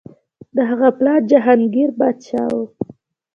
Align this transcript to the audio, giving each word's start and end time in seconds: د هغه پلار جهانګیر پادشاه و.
د 0.55 0.57
هغه 0.69 0.89
پلار 0.97 1.19
جهانګیر 1.31 1.89
پادشاه 1.99 2.49
و. 2.57 2.61